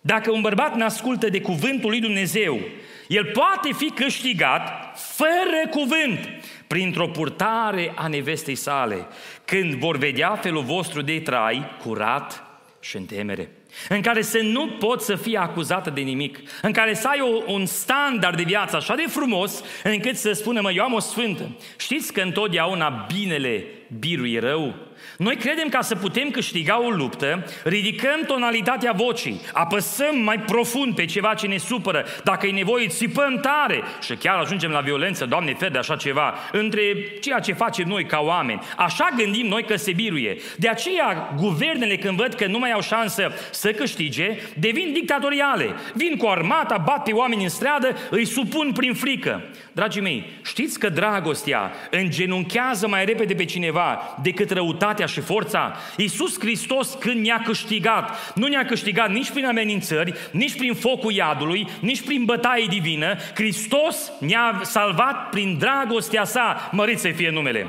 [0.00, 2.60] dacă un bărbat ne ascultă de cuvântul lui Dumnezeu,
[3.08, 6.28] el poate fi câștigat fără cuvânt,
[6.66, 9.06] printr-o purtare a nevestei sale,
[9.44, 12.44] când vor vedea felul vostru de trai curat
[12.80, 13.50] și în temere
[13.88, 17.52] în care să nu poți să fii acuzată de nimic, în care să ai o,
[17.52, 21.56] un standard de viață așa de frumos, încât să spună, mă, eu am o sfântă.
[21.76, 23.64] Știți că întotdeauna binele
[23.98, 24.74] biruie rău?
[25.18, 31.04] Noi credem ca să putem câștiga o luptă, ridicăm tonalitatea vocii, apăsăm mai profund pe
[31.04, 35.54] ceva ce ne supără, dacă e nevoie, țipăm tare și chiar ajungem la violență, Doamne,
[35.54, 36.82] fer de așa ceva, între
[37.20, 38.60] ceea ce facem noi ca oameni.
[38.76, 40.36] Așa gândim noi că se biruie.
[40.56, 45.74] De aceea, guvernele, când văd că nu mai au șansă să câștige, devin dictatoriale.
[45.94, 49.42] Vin cu armata, bat pe oameni în stradă, îi supun prin frică.
[49.72, 55.76] Dragii mei, știți că dragostea îngenunchează mai repede pe cineva decât răutatea și forța?
[55.96, 61.68] Iisus Hristos când ne-a câștigat, nu ne-a câștigat nici prin amenințări, nici prin focul iadului,
[61.80, 63.16] nici prin bătaie divină.
[63.34, 67.66] Hristos ne-a salvat prin dragostea sa, mărit să fie numele.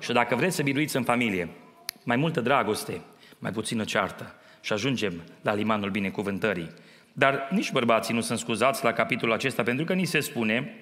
[0.00, 1.48] Și dacă vreți să biruiți în familie,
[2.04, 3.00] mai multă dragoste,
[3.38, 6.70] mai puțină ceartă și ajungem la limanul binecuvântării.
[7.12, 10.74] Dar nici bărbații nu sunt scuzați la capitolul acesta, pentru că ni se spune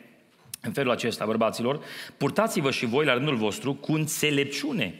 [0.61, 1.81] în felul acesta, bărbaților,
[2.17, 4.95] purtați-vă și voi la rândul vostru cu înțelepciune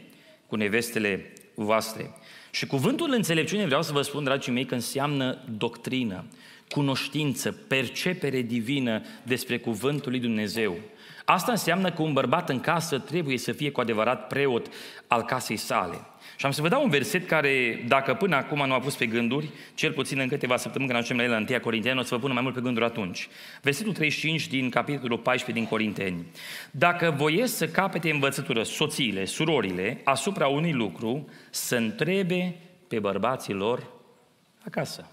[0.55, 2.11] cu nevestele voastre.
[2.51, 6.25] Și cuvântul înțelepciune, vreau să vă spun, dragii mei, că înseamnă doctrină,
[6.69, 10.77] cunoștință, percepere divină despre cuvântul lui Dumnezeu.
[11.25, 14.67] Asta înseamnă că un bărbat în casă trebuie să fie cu adevărat preot
[15.07, 16.01] al casei sale.
[16.37, 19.07] Și am să vă dau un verset care, dacă până acum nu a pus pe
[19.07, 22.15] gânduri, cel puțin în câteva săptămâni când ajungem la el în 1 Corinteni, o să
[22.15, 23.29] vă pună mai mult pe gânduri atunci.
[23.63, 26.27] Versetul 35 din capitolul 14 din Corinteni.
[26.71, 32.57] Dacă voiesc să capete învățătură soțiile, surorile, asupra unui lucru, să întrebe
[32.89, 33.87] pe bărbații lor
[34.67, 35.09] acasă.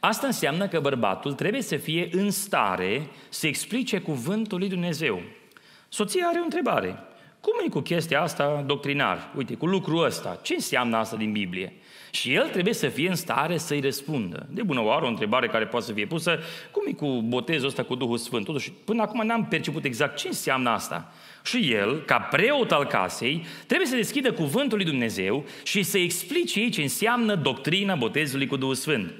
[0.00, 5.22] Asta înseamnă că bărbatul trebuie să fie în stare să explice cuvântul lui Dumnezeu.
[5.88, 6.98] Soția are o întrebare.
[7.40, 9.30] Cum e cu chestia asta doctrinar?
[9.36, 10.38] Uite, cu lucrul ăsta.
[10.42, 11.72] Ce înseamnă asta din Biblie?
[12.10, 14.46] Și el trebuie să fie în stare să-i răspundă.
[14.50, 16.38] De bună oară, o întrebare care poate să fie pusă,
[16.70, 18.44] cum e cu botezul ăsta cu Duhul Sfânt?
[18.44, 21.12] Totuși, până acum n-am perceput exact ce înseamnă asta.
[21.44, 26.60] Și el, ca preot al casei, trebuie să deschidă cuvântul lui Dumnezeu și să explice
[26.60, 29.12] ei ce înseamnă doctrina botezului cu Duhul Sfânt.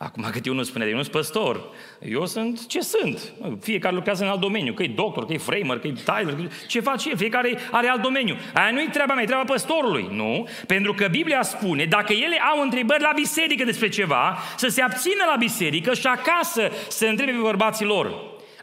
[0.00, 1.68] Acum cât eu nu spune, eu nu sunt păstor,
[2.00, 3.32] eu sunt ce sunt.
[3.60, 6.80] Fiecare lucrează în alt domeniu, că e doctor, că e framer, că e Tyler, ce
[6.80, 8.36] face el, fiecare are alt domeniu.
[8.54, 10.48] Aia nu-i treaba mea, e treaba păstorului, nu?
[10.66, 15.24] Pentru că Biblia spune, dacă ele au întrebări la biserică despre ceva, să se abțină
[15.30, 18.14] la biserică și acasă să întrebe pe bărbații lor.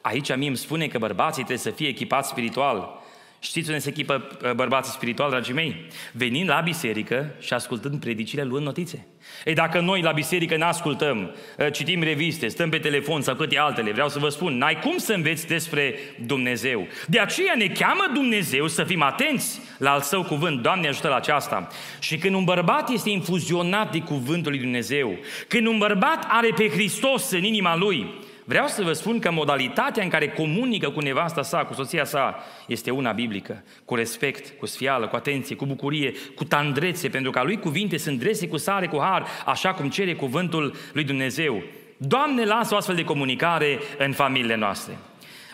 [0.01, 3.03] Aici mie îmi spune că bărbații trebuie să fie echipați spiritual.
[3.45, 5.85] Știți unde se echipă uh, bărbații spiritual, dragii mei?
[6.11, 9.07] Venind la biserică și ascultând predicile, luând notițe.
[9.45, 13.57] Ei, dacă noi la biserică ne ascultăm, uh, citim reviste, stăm pe telefon sau câte
[13.57, 16.87] altele, vreau să vă spun, n-ai cum să înveți despre Dumnezeu.
[17.07, 20.61] De aceea ne cheamă Dumnezeu să fim atenți la al său cuvânt.
[20.61, 21.67] Doamne ajută la aceasta.
[21.99, 26.69] Și când un bărbat este infuzionat de cuvântul lui Dumnezeu, când un bărbat are pe
[26.69, 28.13] Hristos în inima lui,
[28.47, 32.43] Vreau să vă spun că modalitatea în care comunică cu nevasta sa, cu soția sa,
[32.67, 37.39] este una biblică, cu respect, cu sfială, cu atenție, cu bucurie, cu tandrețe, pentru că
[37.39, 41.63] a lui cuvinte sunt drese cu sare, cu har, așa cum cere cuvântul lui Dumnezeu.
[41.97, 44.97] Doamne, lasă o astfel de comunicare în familiile noastre.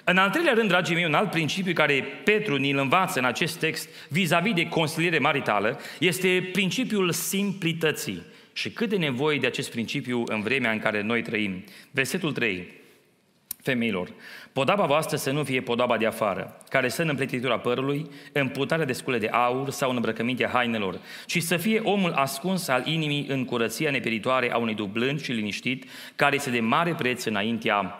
[0.03, 3.59] În al treilea rând, dragii mei, un alt principiu care Petru ni-l învață în acest
[3.59, 8.21] text vis-a-vis de consiliere maritală este principiul simplității.
[8.53, 11.63] Și cât de nevoie de acest principiu în vremea în care noi trăim.
[11.91, 12.80] Versetul 3.
[13.61, 14.13] Femeilor,
[14.53, 18.85] podaba voastră să nu fie podaba de afară, care stă în împletitura părului, în putarea
[18.85, 23.25] de scule de aur sau în îmbrăcămintea hainelor, ci să fie omul ascuns al inimii
[23.29, 27.97] în curăția neperitoare a unui duh blând și liniștit, care este de mare preț înaintea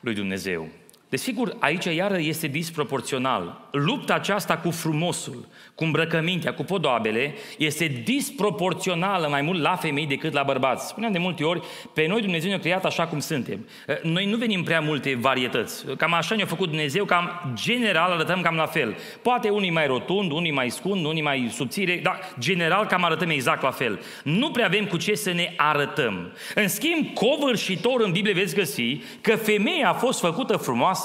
[0.00, 0.68] lui Dumnezeu.
[1.12, 3.68] Desigur, aici iară este disproporțional.
[3.70, 10.32] Lupta aceasta cu frumosul, cu îmbrăcămintea, cu podoabele, este disproporțională mai mult la femei decât
[10.32, 10.88] la bărbați.
[10.88, 11.62] Spuneam de multe ori,
[11.94, 13.66] pe noi Dumnezeu ne-a creat așa cum suntem.
[13.86, 15.84] Eh, noi nu venim prea multe varietăți.
[15.96, 18.96] Cam așa ne-a făcut Dumnezeu, cam general arătăm cam la fel.
[19.22, 23.62] Poate unii mai rotund, unii mai scund, unii mai subțire, dar general cam arătăm exact
[23.62, 24.00] la fel.
[24.24, 26.32] Nu prea avem cu ce să ne arătăm.
[26.54, 31.01] În schimb, covârșitor în Biblie veți găsi că femeia a fost făcută frumoasă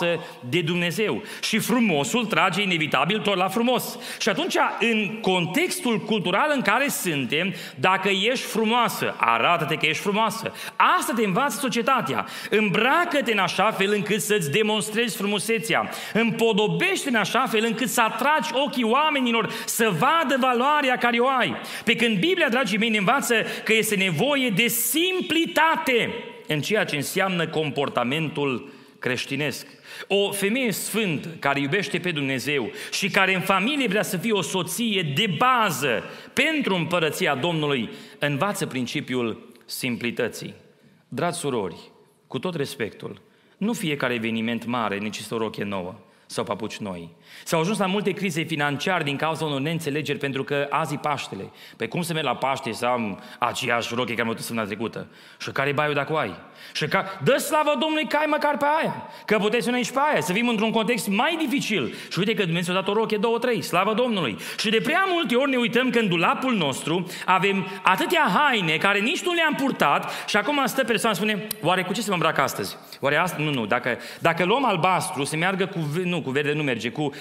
[0.50, 1.24] de Dumnezeu.
[1.42, 4.00] Și frumosul trage inevitabil tot la frumos.
[4.20, 10.54] Și atunci în contextul cultural în care suntem, dacă ești frumoasă, arată-te că ești frumoasă.
[10.98, 12.26] Asta te învață societatea.
[12.50, 15.90] Îmbracă-te în așa fel încât să-ți demonstrezi frumusețea.
[16.14, 21.56] Împodobește în așa fel încât să atragi ochii oamenilor să vadă valoarea care o ai.
[21.84, 26.14] Pe când Biblia, dragii mei, ne învață că este nevoie de simplitate
[26.48, 29.68] în ceea ce înseamnă comportamentul creștinesc.
[30.08, 34.42] O femeie sfântă care iubește pe Dumnezeu și care în familie vrea să fie o
[34.42, 40.54] soție de bază pentru împărăția Domnului, învață principiul simplității.
[41.08, 41.92] Dragi surori,
[42.28, 43.22] cu tot respectul,
[43.58, 47.10] nu fiecare eveniment mare necesită o roche nouă sau papuci noi.
[47.48, 51.52] S-au ajuns la multe crize financiare din cauza unor neînțelegeri pentru că azi e Paștele.
[51.78, 55.08] Pe cum să merg la Paște să am aceeași roche care am avut săptămâna trecută?
[55.38, 56.36] Și care baiul dacă o ai?
[56.74, 59.10] Și ca, dă slavă Domnului că ai măcar pe aia.
[59.26, 61.94] Că puteți să ne și pe aia, să fim într-un context mai dificil.
[62.12, 64.38] Și uite că Dumnezeu a dat o roche, două, trei, slavă Domnului.
[64.58, 69.00] Și de prea multe ori ne uităm că în dulapul nostru avem atâtea haine care
[69.00, 72.38] nici nu le-am purtat și acum stă persoana spune, oare cu ce să mă îmbrac
[72.38, 72.78] astăzi?
[73.00, 73.38] Oare asta?
[73.40, 77.02] Nu, nu, dacă, dacă luăm albastru, să meargă cu, nu, cu verde nu merge, cu
[77.02, 77.14] Uh,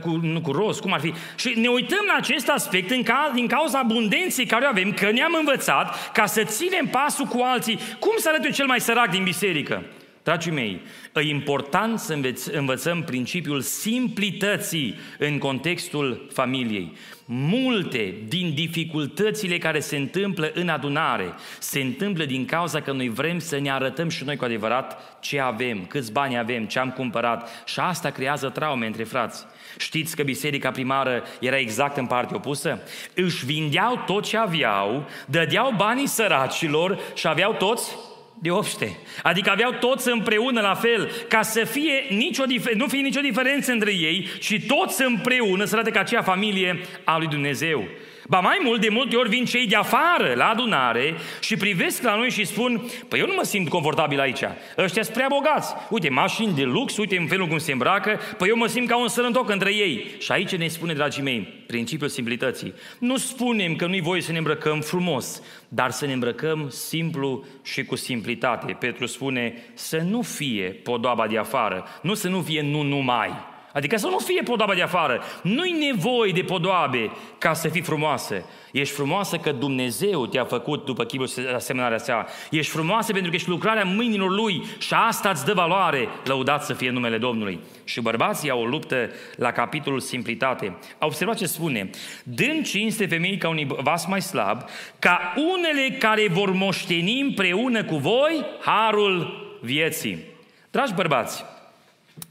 [0.00, 1.14] cu, nu, cu roz, cum ar fi.
[1.36, 5.10] Și ne uităm la acest aspect în ca, din cauza abundenței care o avem, că
[5.10, 7.78] ne-am învățat ca să ținem pasul cu alții.
[7.98, 9.82] Cum să arăt eu cel mai sărac din biserică?
[10.28, 10.80] Dragii mei,
[11.14, 12.18] e important să
[12.52, 16.96] învățăm principiul simplității în contextul familiei.
[17.24, 23.38] Multe din dificultățile care se întâmplă în adunare se întâmplă din cauza că noi vrem
[23.38, 27.64] să ne arătăm și noi cu adevărat ce avem, câți bani avem, ce am cumpărat
[27.66, 29.44] și asta creează traume între frați.
[29.78, 32.80] Știți că biserica primară era exact în partea opusă?
[33.14, 37.96] Își vindeau tot ce aveau, dădeau banii săracilor și aveau toți
[38.40, 38.96] de obște.
[39.22, 42.42] Adică aveau toți împreună la fel, ca să fie nicio,
[42.74, 47.18] nu fie nicio diferență între ei, și toți împreună să arate ca aceea familie a
[47.18, 47.84] lui Dumnezeu.
[48.30, 52.16] Ba mai mult, de multe ori vin cei de afară la adunare și privesc la
[52.16, 54.42] noi și spun, păi eu nu mă simt confortabil aici,
[54.78, 58.48] ăștia sunt prea bogați, uite, mașini de lux, uite în felul cum se îmbracă, păi
[58.48, 60.06] eu mă simt ca un sărăntoc între ei.
[60.18, 62.74] Și aici ne spune, dragii mei, principiul simplității.
[62.98, 67.84] Nu spunem că nu-i voie să ne îmbrăcăm frumos, dar să ne îmbrăcăm simplu și
[67.84, 68.72] cu simplitate.
[68.72, 73.30] Petru spune să nu fie podoaba de afară, nu să nu fie nu numai,
[73.72, 75.22] Adică să nu fie podoaba de afară.
[75.42, 78.44] Nu-i nevoie de podoabe ca să fii frumoasă.
[78.72, 82.26] Ești frumoasă că Dumnezeu te-a făcut după chipul asemănarea sa.
[82.50, 86.08] Ești frumoasă pentru că ești lucrarea mâinilor Lui și asta îți dă valoare.
[86.24, 87.60] Lăudat să fie numele Domnului.
[87.84, 90.76] Și bărbații au o luptă la capitolul simplitate.
[90.98, 91.90] Au observat ce spune.
[92.22, 94.64] Dând cinste femei ca un vas mai slab,
[94.98, 100.24] ca unele care vor moșteni împreună cu voi harul vieții.
[100.70, 101.44] Dragi bărbați,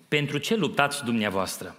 [0.08, 1.76] pentru ce luptați dumneavoastră?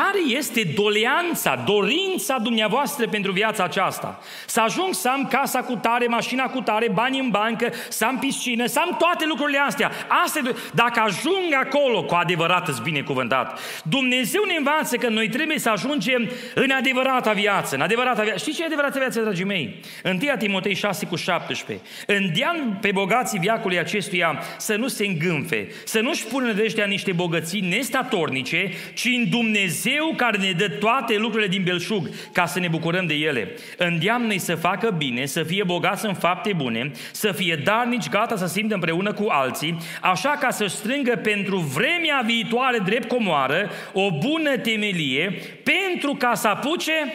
[0.00, 4.20] Care este doleanța, dorința dumneavoastră pentru viața aceasta?
[4.46, 8.18] Să ajung să am casa cu tare, mașina cu tare, bani în bancă, să am
[8.18, 9.90] piscină, să am toate lucrurile astea.
[10.24, 10.40] Asta
[10.72, 13.60] dacă ajung acolo, cu adevărat îți binecuvântat.
[13.84, 18.38] Dumnezeu ne învață că noi trebuie să ajungem în adevărata viață, în adevărata viață.
[18.38, 19.80] Știți ce e adevărata viață, dragii mei?
[20.04, 21.86] 1 Timotei 6 cu 17.
[22.06, 27.60] Îndeam pe bogații viacului acestuia să nu se îngânfe, să nu-și pună nădejdea niște bogății
[27.60, 32.68] nestatornice, ci în Dumnezeu Dumnezeu care ne dă toate lucrurile din belșug ca să ne
[32.68, 33.54] bucurăm de ele.
[33.76, 38.46] Îndeamnă-i să facă bine, să fie bogați în fapte bune, să fie darnici, gata să
[38.46, 44.56] simtă împreună cu alții, așa ca să strângă pentru vremea viitoare drept comoară o bună
[44.56, 47.12] temelie pentru ca să apuce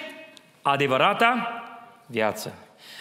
[0.62, 1.64] adevărata
[2.06, 2.54] viață.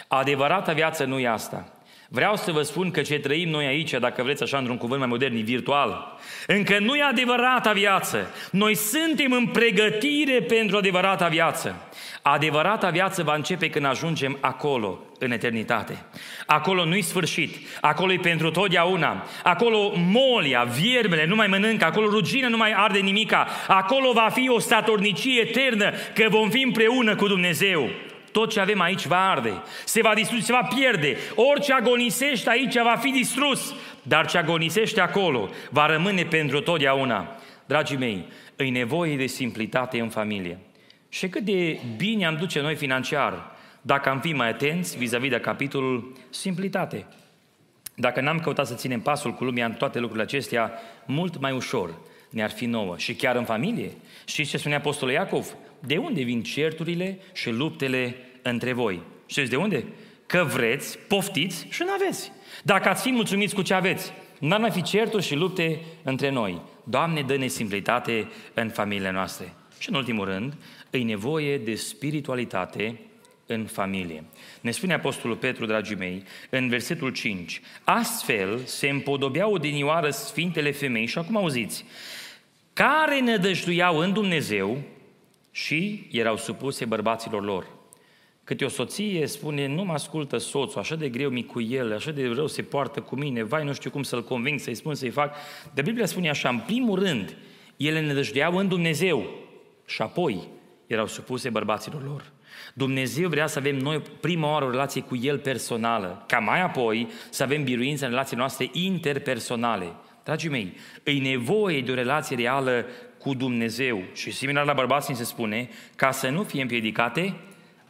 [0.07, 1.78] Adevărata viață nu e asta.
[2.11, 5.07] Vreau să vă spun că ce trăim noi aici, dacă vreți așa într-un cuvânt mai
[5.07, 6.17] modern, e virtual.
[6.47, 8.33] Încă nu e adevărata viață.
[8.51, 11.75] Noi suntem în pregătire pentru adevărata viață.
[12.21, 16.05] Adevărata viață va începe când ajungem acolo, în eternitate.
[16.45, 19.25] Acolo nu-i sfârșit, acolo e pentru totdeauna.
[19.43, 23.47] Acolo molia, viermele nu mai mănâncă, acolo rugină nu mai arde nimica.
[23.67, 27.89] Acolo va fi o statornicie eternă, că vom fi împreună cu Dumnezeu.
[28.31, 29.53] Tot ce avem aici va arde,
[29.85, 31.17] se va distruge, se va pierde.
[31.35, 37.35] Orice agonisește aici va fi distrus, dar ce agonisește acolo va rămâne pentru totdeauna.
[37.65, 38.25] Dragii mei,
[38.55, 40.59] îi nevoie de simplitate în familie.
[41.09, 43.51] Și cât de bine am duce noi financiar
[43.81, 47.05] dacă am fi mai atenți vis-a-vis de capitolul simplitate.
[47.95, 50.71] Dacă n-am căutat să ținem pasul cu lumea în toate lucrurile acestea,
[51.05, 51.93] mult mai ușor
[52.29, 52.97] ne-ar fi nouă.
[52.97, 53.91] Și chiar în familie.
[54.25, 55.55] Și ce spunea Apostolul Iacov?
[55.79, 59.01] De unde vin certurile și luptele între voi?
[59.25, 59.85] Știți de unde?
[60.25, 62.31] Că vreți, poftiți și nu aveți.
[62.63, 66.61] Dacă ați fi mulțumiți cu ce aveți, n-ar mai fi certuri și lupte între noi.
[66.83, 69.53] Doamne, dă-ne simplitate în familiile noastre.
[69.79, 70.53] Și în ultimul rând,
[70.89, 72.99] îi nevoie de spiritualitate
[73.45, 74.23] în familie.
[74.61, 81.05] Ne spune Apostolul Petru, dragii mei, în versetul 5, astfel se împodobeau odinioară sfintele femei,
[81.05, 81.85] și acum auziți,
[82.73, 84.77] care nădăjduiau în Dumnezeu
[85.63, 87.67] și erau supuse bărbaților lor.
[88.43, 92.11] Câte o soție spune, nu mă ascultă soțul, așa de greu mi cu el, așa
[92.11, 95.09] de rău se poartă cu mine, vai, nu știu cum să-l conving, să-i spun, să-i
[95.09, 95.35] fac.
[95.73, 97.37] De Biblia spune așa, în primul rând,
[97.77, 99.29] ele ne dăjdeau în Dumnezeu
[99.85, 100.47] și apoi
[100.87, 102.31] erau supuse bărbaților lor.
[102.73, 107.07] Dumnezeu vrea să avem noi prima oară o relație cu El personală, ca mai apoi
[107.29, 109.93] să avem biruință în relațiile noastre interpersonale.
[110.23, 112.85] Dragii mei, îi nevoie de o relație reală
[113.19, 117.35] cu Dumnezeu și similar la bărbați se spune ca să nu fie împiedicate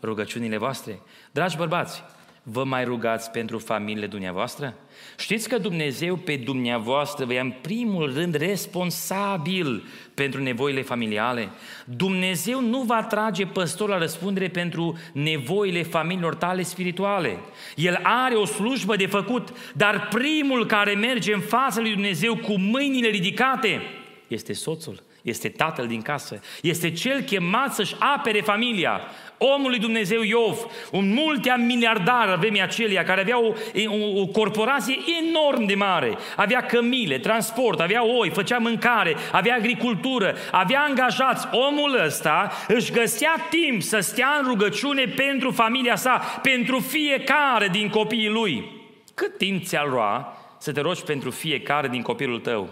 [0.01, 0.99] rugăciunile voastre.
[1.31, 2.03] Dragi bărbați,
[2.43, 4.75] vă mai rugați pentru familiile dumneavoastră?
[5.17, 11.49] Știți că Dumnezeu pe dumneavoastră vă ia în primul rând responsabil pentru nevoile familiale?
[11.85, 17.37] Dumnezeu nu va trage păstor la răspundere pentru nevoile familiilor tale spirituale.
[17.75, 22.57] El are o slujbă de făcut, dar primul care merge în fața lui Dumnezeu cu
[22.57, 23.81] mâinile ridicate
[24.27, 29.01] este soțul este tatăl din casă, este cel chemat să-și apere familia.
[29.37, 30.57] Omul lui Dumnezeu Iov,
[30.91, 33.53] un multe miliardar vremea acelia, care avea o,
[33.87, 34.97] o, o corporație
[35.27, 41.47] enorm de mare, avea cămile, transport, avea oi, făcea mâncare, avea agricultură, avea angajați.
[41.51, 47.89] Omul ăsta își găsea timp să stea în rugăciune pentru familia sa, pentru fiecare din
[47.89, 48.77] copiii lui.
[49.13, 52.69] Cât timp ți-ar lua să te rogi pentru fiecare din copilul tău?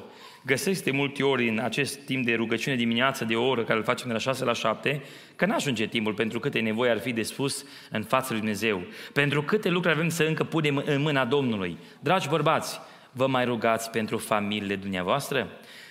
[0.47, 3.83] Găsesc de multe ori în acest timp de rugăciune dimineață de o oră care îl
[3.83, 5.01] facem de la 6 la 7,
[5.35, 8.83] că nu ajunge timpul pentru câte nevoi ar fi de spus în fața lui Dumnezeu,
[9.13, 11.77] pentru câte lucruri avem să încă punem în mâna Domnului.
[11.99, 12.79] Dragi bărbați,
[13.11, 15.47] vă mai rugați pentru familiile dumneavoastră?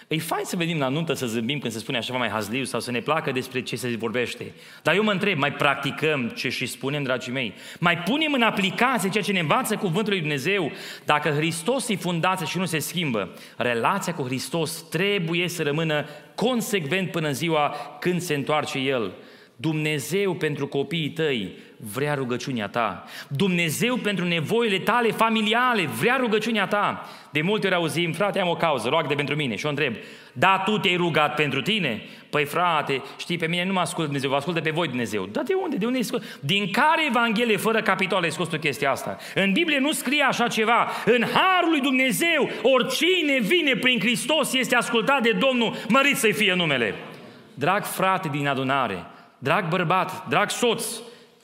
[0.08, 2.80] E fain să venim la nuntă să zâmbim când se spune așa mai hazliu sau
[2.80, 4.52] să ne placă despre ce se vorbește.
[4.82, 7.54] Dar eu mă întreb, mai practicăm ce și spunem, dragii mei?
[7.78, 10.72] Mai punem în aplicație ceea ce ne învață cuvântul lui Dumnezeu?
[11.04, 17.10] Dacă Hristos e fundație și nu se schimbă, relația cu Hristos trebuie să rămână consecvent
[17.10, 19.12] până în ziua când se întoarce El.
[19.56, 23.04] Dumnezeu pentru copiii tăi vrea rugăciunea ta.
[23.28, 27.08] Dumnezeu pentru nevoile tale familiale vrea rugăciunea ta.
[27.30, 29.56] De multe ori auzim, frate, am o cauză, roagă de pentru mine.
[29.56, 29.94] Și o întreb,
[30.32, 32.02] da, tu te-ai rugat pentru tine?
[32.30, 35.26] Păi frate, știi, pe mine nu mă ascultă Dumnezeu, vă ascultă pe voi Dumnezeu.
[35.26, 35.76] Dar de unde?
[35.76, 36.22] De unde scos?
[36.40, 39.16] Din care Evanghelie fără capitole ai scos tu chestia asta?
[39.34, 40.88] În Biblie nu scrie așa ceva.
[41.04, 46.54] În Harul lui Dumnezeu, oricine vine prin Hristos este ascultat de Domnul, mărit să-i fie
[46.54, 46.94] numele.
[47.54, 49.04] Drag frate din adunare,
[49.38, 50.84] drag bărbat, drag soț,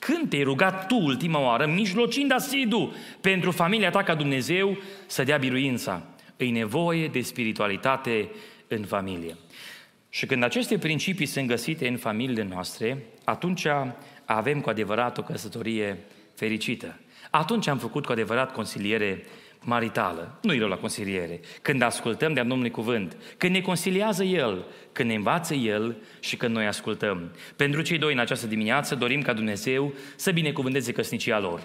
[0.05, 5.37] când te-ai rugat tu ultima oară, mijlocind asidu pentru familia ta ca Dumnezeu să dea
[5.37, 6.01] biruința?
[6.37, 8.29] Îi nevoie de spiritualitate
[8.67, 9.37] în familie.
[10.09, 13.67] Și când aceste principii sunt găsite în familiile noastre, atunci
[14.25, 15.97] avem cu adevărat o căsătorie
[16.35, 16.99] fericită.
[17.31, 19.23] Atunci am făcut cu adevărat consiliere
[19.63, 20.37] maritală.
[20.41, 21.39] Nu-i rău la consiliere.
[21.61, 26.55] Când ascultăm de-a Domnului cuvânt, când ne consiliază El, când ne învață El și când
[26.55, 27.31] noi ascultăm.
[27.55, 31.61] Pentru cei doi în această dimineață dorim ca Dumnezeu să binecuvânteze căsnicia lor.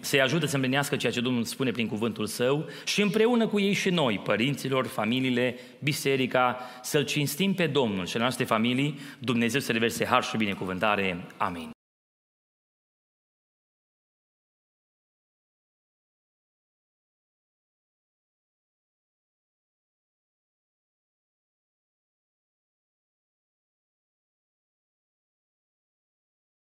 [0.00, 3.72] să-i ajute să împlinească ceea ce Domnul spune prin cuvântul Său și împreună cu ei
[3.72, 9.72] și noi, părinților, familiile, biserica, să-L cinstim pe Domnul și la noastre familii, Dumnezeu să
[9.72, 11.24] reverse har și binecuvântare.
[11.36, 11.77] Amin.